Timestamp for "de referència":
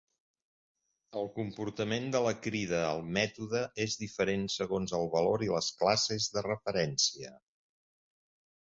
6.39-7.37